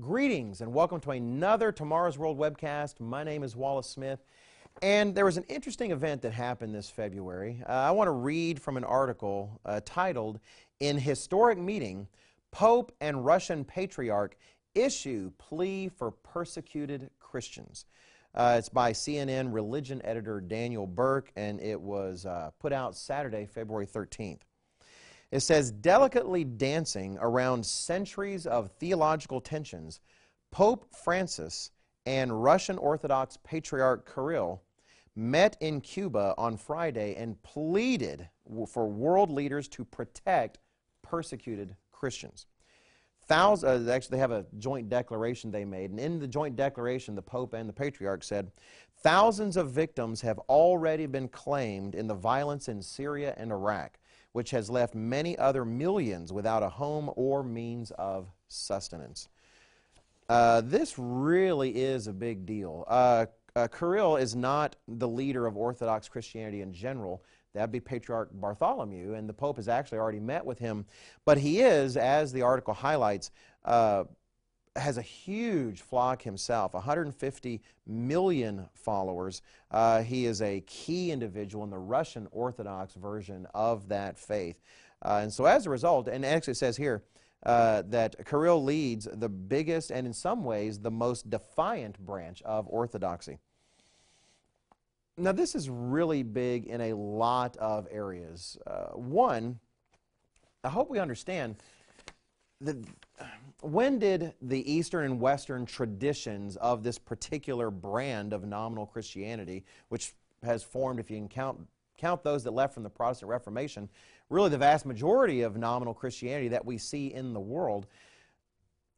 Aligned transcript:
Greetings 0.00 0.60
and 0.60 0.72
welcome 0.72 1.00
to 1.00 1.10
another 1.10 1.72
Tomorrow's 1.72 2.18
World 2.18 2.38
webcast. 2.38 3.00
My 3.00 3.24
name 3.24 3.42
is 3.42 3.56
Wallace 3.56 3.88
Smith, 3.88 4.20
and 4.80 5.12
there 5.12 5.24
was 5.24 5.36
an 5.38 5.44
interesting 5.48 5.90
event 5.90 6.22
that 6.22 6.32
happened 6.32 6.72
this 6.72 6.88
February. 6.88 7.60
Uh, 7.68 7.72
I 7.72 7.90
want 7.90 8.06
to 8.06 8.12
read 8.12 8.62
from 8.62 8.76
an 8.76 8.84
article 8.84 9.60
uh, 9.64 9.80
titled, 9.84 10.38
In 10.78 10.98
Historic 10.98 11.58
Meeting, 11.58 12.06
Pope 12.52 12.92
and 13.00 13.24
Russian 13.24 13.64
Patriarch 13.64 14.36
Issue 14.76 15.32
Plea 15.36 15.88
for 15.88 16.12
Persecuted 16.12 17.10
Christians. 17.18 17.84
Uh, 18.36 18.54
it's 18.56 18.68
by 18.68 18.92
CNN 18.92 19.52
religion 19.52 20.00
editor 20.04 20.40
Daniel 20.40 20.86
Burke, 20.86 21.32
and 21.34 21.58
it 21.60 21.80
was 21.80 22.24
uh, 22.24 22.50
put 22.60 22.72
out 22.72 22.94
Saturday, 22.94 23.46
February 23.46 23.86
13th. 23.86 24.42
It 25.30 25.40
says, 25.40 25.70
delicately 25.70 26.44
dancing 26.44 27.18
around 27.20 27.66
centuries 27.66 28.46
of 28.46 28.70
theological 28.78 29.40
tensions, 29.40 30.00
Pope 30.50 30.86
Francis 30.94 31.70
and 32.06 32.42
Russian 32.42 32.78
Orthodox 32.78 33.36
Patriarch 33.44 34.12
Kirill 34.12 34.62
met 35.14 35.56
in 35.60 35.80
Cuba 35.80 36.34
on 36.38 36.56
Friday 36.56 37.14
and 37.16 37.42
pleaded 37.42 38.28
for 38.68 38.88
world 38.88 39.30
leaders 39.30 39.68
to 39.68 39.84
protect 39.84 40.58
persecuted 41.02 41.76
Christians. 41.92 42.46
Thousands, 43.26 43.86
uh, 43.86 43.92
actually, 43.92 44.16
they 44.16 44.20
have 44.20 44.30
a 44.30 44.46
joint 44.58 44.88
declaration 44.88 45.50
they 45.50 45.66
made, 45.66 45.90
and 45.90 46.00
in 46.00 46.18
the 46.18 46.26
joint 46.26 46.56
declaration, 46.56 47.14
the 47.14 47.20
Pope 47.20 47.52
and 47.52 47.68
the 47.68 47.74
Patriarch 47.74 48.24
said, 48.24 48.50
Thousands 49.02 49.58
of 49.58 49.70
victims 49.70 50.22
have 50.22 50.38
already 50.48 51.04
been 51.04 51.28
claimed 51.28 51.94
in 51.94 52.06
the 52.06 52.14
violence 52.14 52.68
in 52.68 52.80
Syria 52.80 53.34
and 53.36 53.52
Iraq 53.52 53.98
which 54.32 54.50
has 54.50 54.68
left 54.70 54.94
many 54.94 55.36
other 55.38 55.64
millions 55.64 56.32
without 56.32 56.62
a 56.62 56.68
home 56.68 57.10
or 57.16 57.42
means 57.42 57.90
of 57.92 58.28
sustenance. 58.48 59.28
Uh, 60.28 60.60
this 60.64 60.98
really 60.98 61.70
is 61.70 62.06
a 62.06 62.12
big 62.12 62.44
deal. 62.44 62.84
Uh, 62.86 63.26
uh, 63.56 63.66
Kirill 63.66 64.16
is 64.16 64.36
not 64.36 64.76
the 64.86 65.08
leader 65.08 65.46
of 65.46 65.56
Orthodox 65.56 66.08
Christianity 66.08 66.60
in 66.60 66.72
general. 66.72 67.24
That'd 67.54 67.72
be 67.72 67.80
Patriarch 67.80 68.30
Bartholomew, 68.32 69.14
and 69.14 69.28
the 69.28 69.32
Pope 69.32 69.56
has 69.56 69.68
actually 69.68 69.98
already 69.98 70.20
met 70.20 70.44
with 70.44 70.58
him. 70.58 70.84
But 71.24 71.38
he 71.38 71.60
is, 71.60 71.96
as 71.96 72.30
the 72.30 72.42
article 72.42 72.74
highlights, 72.74 73.30
uh, 73.64 74.04
has 74.80 74.98
a 74.98 75.02
huge 75.02 75.82
flock 75.82 76.22
himself 76.22 76.74
150 76.74 77.60
million 77.86 78.68
followers. 78.74 79.42
Uh, 79.70 80.02
he 80.02 80.26
is 80.26 80.42
a 80.42 80.60
key 80.66 81.10
individual 81.10 81.64
in 81.64 81.70
the 81.70 81.78
Russian 81.78 82.28
Orthodox 82.30 82.94
version 82.94 83.46
of 83.54 83.88
that 83.88 84.18
faith. 84.18 84.60
Uh, 85.02 85.20
and 85.22 85.32
so, 85.32 85.44
as 85.44 85.66
a 85.66 85.70
result, 85.70 86.08
and 86.08 86.24
actually 86.24 86.52
it 86.52 86.56
says 86.56 86.76
here 86.76 87.02
uh, 87.44 87.82
that 87.88 88.16
Kirill 88.26 88.62
leads 88.62 89.08
the 89.12 89.28
biggest 89.28 89.90
and, 89.90 90.06
in 90.06 90.12
some 90.12 90.44
ways, 90.44 90.80
the 90.80 90.90
most 90.90 91.30
defiant 91.30 91.98
branch 91.98 92.42
of 92.42 92.66
Orthodoxy. 92.68 93.38
Now, 95.16 95.32
this 95.32 95.54
is 95.54 95.68
really 95.68 96.22
big 96.22 96.66
in 96.66 96.80
a 96.80 96.94
lot 96.94 97.56
of 97.56 97.88
areas. 97.90 98.56
Uh, 98.66 98.90
one, 98.94 99.58
I 100.62 100.68
hope 100.68 100.90
we 100.90 100.98
understand 100.98 101.56
that 102.60 102.76
when 103.60 103.98
did 103.98 104.34
the 104.40 104.70
Eastern 104.70 105.04
and 105.04 105.20
Western 105.20 105.66
traditions 105.66 106.56
of 106.56 106.82
this 106.82 106.98
particular 106.98 107.70
brand 107.70 108.32
of 108.32 108.44
nominal 108.44 108.86
Christianity, 108.86 109.64
which 109.88 110.14
has 110.44 110.62
formed, 110.62 111.00
if 111.00 111.10
you 111.10 111.16
can 111.16 111.28
count, 111.28 111.58
count 111.96 112.22
those 112.22 112.44
that 112.44 112.52
left 112.52 112.74
from 112.74 112.84
the 112.84 112.90
Protestant 112.90 113.28
Reformation, 113.28 113.88
really 114.30 114.50
the 114.50 114.58
vast 114.58 114.86
majority 114.86 115.42
of 115.42 115.56
nominal 115.56 115.94
Christianity 115.94 116.48
that 116.48 116.64
we 116.64 116.78
see 116.78 117.12
in 117.12 117.32
the 117.32 117.40
world, 117.40 117.86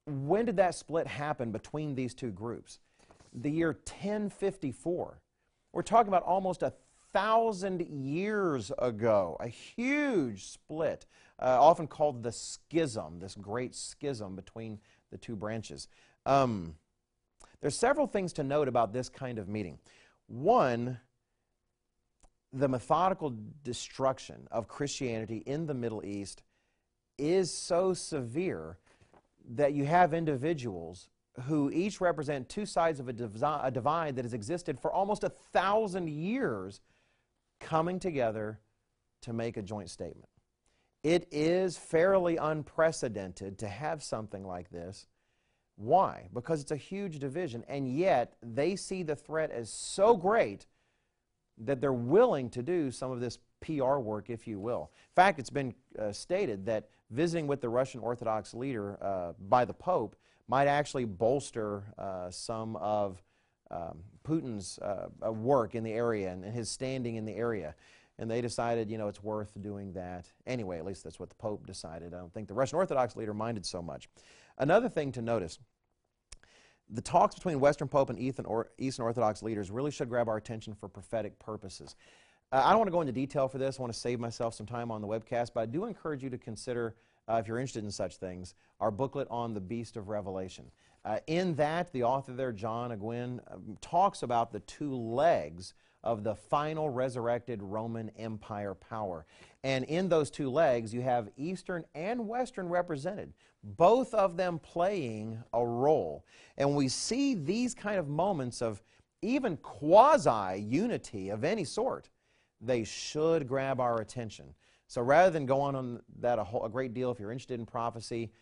when 0.07 0.45
did 0.45 0.57
that 0.57 0.75
split 0.75 1.07
happen 1.07 1.53
between 1.53 1.95
these 1.95 2.15
two 2.15 2.31
groups? 2.31 2.81
The 3.33 3.51
year 3.51 3.69
1054. 3.69 5.21
We're 5.73 5.83
talking 5.83 6.09
about 6.09 6.25
almost 6.25 6.63
a 6.63 6.73
thousand 7.13 7.81
years 7.81 8.73
ago, 8.79 9.37
a 9.41 9.49
huge 9.49 10.47
split, 10.47 11.07
uh, 11.39 11.57
often 11.61 11.87
called 11.87 12.23
the 12.23 12.33
schism, 12.33 13.19
this 13.19 13.35
great 13.35 13.75
schism 13.75 14.37
between 14.37 14.79
the 15.11 15.19
two 15.19 15.37
branches. 15.37 15.89
Um, 16.27 16.75
there's 17.61 17.77
several 17.77 18.07
things 18.07 18.33
to 18.35 18.43
note 18.43 18.69
about 18.69 18.93
this 18.93 19.09
kind 19.09 19.39
of 19.39 19.49
meeting. 19.49 19.79
One, 20.27 20.99
the 22.53 22.69
methodical 22.69 23.35
destruction 23.63 24.49
of 24.51 24.69
Christianity 24.69 25.43
in 25.47 25.67
the 25.67 25.75
Middle 25.75 26.05
East 26.05 26.43
is 27.19 27.53
so 27.53 27.93
severe 27.93 28.79
that 29.55 29.73
you 29.73 29.85
have 29.85 30.15
individuals 30.15 31.09
who 31.43 31.71
each 31.71 32.01
represent 32.01 32.49
two 32.49 32.67
sides 32.67 33.01
of 33.01 33.09
a, 33.09 33.13
divide 33.71 34.17
that 34.17 34.25
has 34.25 34.35
existed 34.35 34.79
for 34.81 34.93
almost 34.93 35.25
a 35.25 35.29
thousand 35.29 36.09
years 36.09 36.81
coming 37.61 38.01
together 38.01 38.59
to 39.23 39.33
make 39.33 39.57
a 39.57 39.63
joint 39.63 39.91
statement. 39.91 40.29
It 41.03 41.29
is 41.31 41.77
fairly 41.77 42.37
unprecedented 42.37 43.59
to 43.59 43.69
have 43.69 44.03
something 44.03 44.47
like 44.47 44.71
this. 44.71 45.07
Why? 45.77 46.29
Because 46.35 46.61
it's 46.61 46.73
a 46.73 46.77
huge 46.77 47.19
division, 47.19 47.65
and 47.69 47.89
yet 47.89 48.35
they 48.43 48.77
see 48.77 49.03
the 49.03 49.17
threat 49.17 49.51
as 49.51 49.73
so 49.73 50.17
great 50.17 50.67
that 51.57 51.81
they're 51.81 51.93
willing 51.93 52.51
to 52.51 52.63
do 52.63 52.91
some 52.91 53.11
of 53.11 53.21
this 53.21 53.39
PR 53.61 53.97
work, 53.97 54.29
if 54.29 54.47
you 54.47 54.59
will. 54.59 54.91
In 54.95 55.15
fact, 55.15 55.39
it's 55.39 55.51
been 55.51 55.75
uh, 55.99 56.13
stated 56.13 56.67
that 56.67 56.89
visiting 57.11 57.47
with 57.47 57.61
the 57.61 57.69
Russian 57.69 58.01
Orthodox 58.01 58.53
leader 58.55 58.99
uh, 59.03 59.33
by 59.49 59.65
the 59.65 59.75
Pope 59.75 60.17
might 60.49 60.67
actually 60.67 61.05
bolster 61.05 61.85
uh, 61.97 62.31
some 62.31 62.77
of 62.77 63.23
um, 63.71 63.99
Putin's 64.25 64.79
uh, 64.79 65.33
work 65.33 65.75
in 65.75 65.85
the 65.85 65.93
area 65.93 66.31
and, 66.31 66.45
and 66.45 66.55
his 66.55 66.71
standing 66.71 67.17
in 67.17 67.25
the 67.25 67.35
area. 67.35 67.75
And 68.19 68.31
they 68.31 68.43
decided, 68.43 68.91
you 68.91 68.99
know, 68.99 69.09
it's 69.09 69.23
worth 69.23 69.51
doing 69.63 69.95
that. 69.95 70.31
Anyway, 70.47 70.79
at 70.79 70.85
least 70.85 71.05
that's 71.05 71.19
what 71.19 71.31
the 71.31 71.37
Pope 71.37 71.67
decided. 71.67 72.13
I 72.13 72.19
don't 72.19 72.33
think 72.33 72.49
the 72.49 72.55
Russian 72.55 72.77
Orthodox 72.77 73.17
leader 73.17 73.33
minded 73.33 73.65
so 73.65 73.81
much. 73.81 74.09
Another 74.59 74.91
thing 74.91 75.11
to 75.13 75.23
notice 75.23 75.59
the 76.91 77.01
talks 77.01 77.35
between 77.35 77.61
Western 77.61 77.89
Pope 77.89 78.11
and 78.11 78.19
Eastern 78.19 78.47
Orthodox 79.05 79.43
leaders 79.43 79.71
really 79.71 79.91
should 79.91 80.09
grab 80.09 80.29
our 80.29 80.37
attention 80.37 80.75
for 80.75 80.89
prophetic 80.89 81.39
purposes. 81.39 81.95
Uh, 82.53 82.63
I 82.65 82.71
don't 82.71 82.79
want 82.79 82.89
to 82.89 82.93
go 82.93 83.01
into 83.01 83.13
detail 83.13 83.47
for 83.49 83.59
this. 83.59 83.79
I 83.79 83.83
want 83.83 83.93
to 83.93 83.99
save 83.99 84.19
myself 84.19 84.55
some 84.55 84.67
time 84.67 84.91
on 84.91 85.01
the 85.01 85.07
webcast, 85.07 85.51
but 85.55 85.61
I 85.61 85.67
do 85.67 85.85
encourage 85.85 86.23
you 86.23 86.31
to 86.31 86.39
consider, 86.39 86.97
uh, 87.29 87.37
if 87.37 87.47
you're 87.47 87.59
interested 87.59 87.85
in 87.85 87.93
such 87.93 88.17
things, 88.17 88.55
our 88.81 88.91
booklet 88.91 89.29
on 89.31 89.55
the 89.55 89.61
Beast 89.61 89.97
of 89.97 90.09
Revelation. 90.09 90.71
Uh, 91.05 91.19
in 91.27 91.55
that, 91.55 91.93
the 91.93 92.03
author 92.03 92.33
there, 92.33 92.53
John 92.53 92.91
Ogwyn, 92.91 93.41
um, 93.53 93.79
talks 93.81 94.23
about 94.23 94.53
the 94.53 94.61
two 94.61 94.95
legs 94.95 95.75
of 96.03 96.25
the 96.25 96.35
final 96.35 96.89
resurrected 96.89 97.63
Roman 97.63 98.11
Empire 98.19 98.75
power. 98.75 99.27
And 99.65 99.85
in 99.85 100.09
those 100.09 100.31
two 100.31 100.51
legs, 100.51 100.95
you 100.95 101.03
have 101.03 101.29
Eastern 101.37 101.85
and 101.95 102.27
Western 102.27 102.69
represented, 102.69 103.33
both 103.63 104.15
of 104.15 104.37
them 104.37 104.59
playing 104.59 105.43
a 105.53 105.65
role. 105.65 106.25
And 106.57 106.75
we 106.75 106.89
see 106.89 107.35
these 107.35 107.75
kind 107.75 107.99
of 107.99 108.09
moments 108.09 108.63
of 108.63 108.83
even 109.23 109.59
quasi 109.59 110.61
unity 110.61 111.29
of 111.29 111.45
any 111.45 111.65
sort, 111.65 112.09
they 112.61 112.85
should 112.85 113.47
grab 113.47 113.81
our 113.81 114.01
attention. 114.01 114.55
So 114.87 115.03
rather 115.03 115.31
than 115.31 115.47
go 115.47 115.61
on 115.61 115.77
on 115.77 116.01
that 116.21 116.39
a, 116.39 116.45
whole, 116.45 116.65
a 116.65 116.69
great 116.69 116.95
deal, 116.95 117.11
if 117.11 117.21
you're 117.21 117.33
interested 117.33 117.61
in 117.61 117.67
prophecy, 117.67 118.33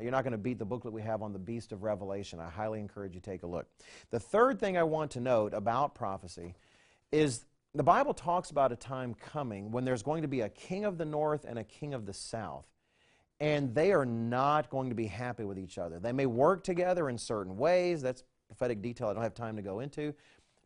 you're 0.00 0.12
not 0.12 0.24
going 0.24 0.32
to 0.32 0.38
beat 0.38 0.58
the 0.58 0.64
booklet 0.64 0.92
we 0.92 1.02
have 1.02 1.22
on 1.22 1.32
the 1.32 1.38
beast 1.38 1.72
of 1.72 1.82
Revelation. 1.82 2.40
I 2.40 2.48
highly 2.48 2.80
encourage 2.80 3.14
you 3.14 3.20
take 3.20 3.42
a 3.42 3.46
look. 3.46 3.66
The 4.10 4.20
third 4.20 4.58
thing 4.58 4.76
I 4.76 4.82
want 4.82 5.10
to 5.12 5.20
note 5.20 5.54
about 5.54 5.94
prophecy 5.94 6.54
is 7.12 7.44
the 7.74 7.82
Bible 7.82 8.14
talks 8.14 8.50
about 8.50 8.72
a 8.72 8.76
time 8.76 9.14
coming 9.14 9.70
when 9.70 9.84
there's 9.84 10.02
going 10.02 10.22
to 10.22 10.28
be 10.28 10.40
a 10.40 10.48
king 10.48 10.84
of 10.84 10.98
the 10.98 11.04
north 11.04 11.44
and 11.44 11.58
a 11.58 11.64
king 11.64 11.94
of 11.94 12.06
the 12.06 12.12
south. 12.12 12.66
And 13.40 13.74
they 13.74 13.92
are 13.92 14.06
not 14.06 14.68
going 14.68 14.88
to 14.88 14.96
be 14.96 15.06
happy 15.06 15.44
with 15.44 15.58
each 15.58 15.78
other. 15.78 16.00
They 16.00 16.12
may 16.12 16.26
work 16.26 16.64
together 16.64 17.08
in 17.08 17.18
certain 17.18 17.56
ways. 17.56 18.02
That's 18.02 18.24
prophetic 18.48 18.82
detail 18.82 19.08
I 19.08 19.14
don't 19.14 19.22
have 19.22 19.34
time 19.34 19.56
to 19.56 19.62
go 19.62 19.80
into. 19.80 20.14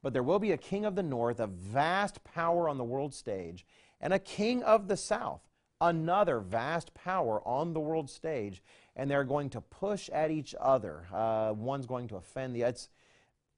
But 0.02 0.12
there 0.12 0.22
will 0.22 0.38
be 0.38 0.52
a 0.52 0.56
king 0.56 0.84
of 0.84 0.94
the 0.94 1.02
north, 1.02 1.38
a 1.38 1.46
vast 1.46 2.24
power 2.24 2.68
on 2.68 2.78
the 2.78 2.84
world 2.84 3.14
stage, 3.14 3.66
and 4.00 4.12
a 4.12 4.18
king 4.18 4.62
of 4.62 4.88
the 4.88 4.96
south, 4.96 5.42
another 5.82 6.38
vast 6.40 6.94
power 6.94 7.46
on 7.46 7.74
the 7.74 7.80
world 7.80 8.08
stage 8.08 8.62
and 8.96 9.10
they're 9.10 9.24
going 9.24 9.50
to 9.50 9.60
push 9.60 10.08
at 10.10 10.30
each 10.30 10.54
other. 10.60 11.06
Uh, 11.12 11.52
one's 11.54 11.86
going 11.86 12.08
to 12.08 12.16
offend 12.16 12.54
the 12.54 12.64
other. 12.64 12.78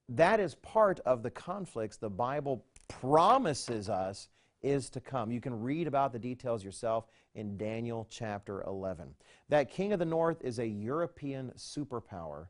That 0.08 0.40
is 0.40 0.54
part 0.56 1.00
of 1.00 1.22
the 1.22 1.30
conflicts 1.30 1.96
the 1.96 2.10
Bible 2.10 2.64
promises 2.88 3.88
us 3.88 4.28
is 4.62 4.88
to 4.90 5.00
come. 5.00 5.30
You 5.30 5.40
can 5.40 5.60
read 5.60 5.86
about 5.86 6.12
the 6.12 6.18
details 6.18 6.64
yourself 6.64 7.06
in 7.34 7.56
Daniel 7.56 8.06
chapter 8.10 8.62
11. 8.62 9.14
That 9.50 9.70
king 9.70 9.92
of 9.92 9.98
the 9.98 10.04
north 10.06 10.42
is 10.42 10.58
a 10.58 10.66
European 10.66 11.52
superpower, 11.56 12.46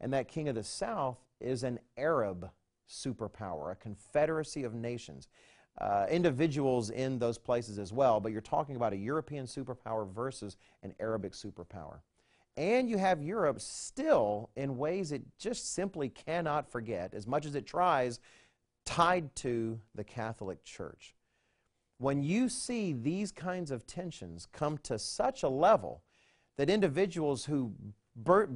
and 0.00 0.12
that 0.12 0.28
king 0.28 0.48
of 0.48 0.56
the 0.56 0.64
south 0.64 1.18
is 1.40 1.62
an 1.62 1.78
Arab 1.96 2.50
superpower, 2.88 3.72
a 3.72 3.76
confederacy 3.76 4.64
of 4.64 4.74
nations. 4.74 5.28
Uh, 5.78 6.06
individuals 6.10 6.90
in 6.90 7.18
those 7.18 7.38
places 7.38 7.78
as 7.78 7.92
well, 7.92 8.20
but 8.20 8.30
you're 8.30 8.40
talking 8.42 8.76
about 8.76 8.92
a 8.92 8.96
European 8.96 9.46
superpower 9.46 10.06
versus 10.06 10.56
an 10.82 10.94
Arabic 11.00 11.32
superpower. 11.32 12.00
and 12.56 12.88
you 12.88 12.98
have 12.98 13.22
Europe 13.22 13.60
still, 13.60 14.50
in 14.56 14.76
ways 14.76 15.12
it 15.12 15.22
just 15.38 15.72
simply 15.72 16.08
cannot 16.08 16.70
forget, 16.70 17.14
as 17.14 17.26
much 17.26 17.46
as 17.46 17.54
it 17.54 17.66
tries, 17.66 18.20
tied 18.84 19.34
to 19.36 19.80
the 19.94 20.04
Catholic 20.04 20.62
Church. 20.64 21.14
When 21.98 22.22
you 22.22 22.48
see 22.48 22.92
these 22.92 23.32
kinds 23.32 23.70
of 23.70 23.86
tensions 23.86 24.46
come 24.52 24.76
to 24.78 24.98
such 24.98 25.42
a 25.42 25.48
level 25.48 26.02
that 26.56 26.68
individuals 26.68 27.44
who 27.44 27.72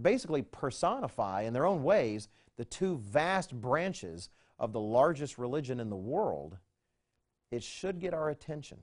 basically 0.03 0.43
personify 0.43 1.43
in 1.43 1.53
their 1.53 1.65
own 1.65 1.83
ways 1.83 2.29
the 2.57 2.65
two 2.65 2.99
vast 2.99 3.55
branches 3.55 4.29
of 4.59 4.73
the 4.73 4.81
largest 4.81 5.39
religion 5.39 5.81
in 5.81 5.91
the 5.91 5.97
world, 5.97 6.59
it 7.51 7.63
should 7.63 8.01
get 8.01 8.15
our 8.15 8.31
attention. 8.31 8.79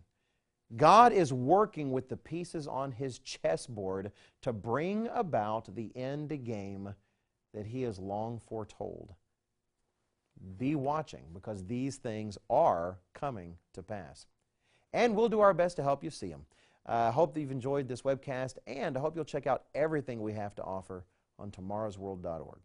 God 0.75 1.13
is 1.13 1.31
working 1.31 1.92
with 1.92 2.10
the 2.10 2.18
pieces 2.18 2.68
on 2.68 2.92
his 2.92 3.19
chessboard 3.19 4.12
to 4.42 4.54
bring 4.54 5.07
about 5.13 5.75
the 5.75 5.92
end 5.95 6.44
game 6.44 6.95
that 7.54 7.68
he 7.68 7.83
has 7.83 8.00
long 8.00 8.39
foretold. 8.48 9.13
Be 10.57 10.75
watching 10.75 11.25
because 11.33 11.65
these 11.65 11.98
things 11.98 12.38
are 12.50 12.98
coming 13.13 13.57
to 13.74 13.83
pass. 13.83 14.25
And 14.94 15.15
we'll 15.15 15.30
do 15.30 15.42
our 15.42 15.54
best 15.54 15.75
to 15.77 15.83
help 15.83 16.04
you 16.04 16.10
see 16.10 16.30
them. 16.30 16.45
I 16.86 17.07
uh, 17.07 17.12
hope 17.12 17.33
that 17.33 17.42
you've 17.42 17.51
enjoyed 17.51 17.88
this 17.88 18.01
webcast, 18.01 18.57
and 18.68 18.98
I 18.98 19.00
hope 19.00 19.15
you'll 19.15 19.24
check 19.24 19.48
out 19.48 19.63
everything 19.74 20.21
we 20.21 20.33
have 20.33 20.54
to 20.56 20.63
offer 20.63 21.06
on 21.39 21.50
tomorrowsworld.org. 21.50 22.60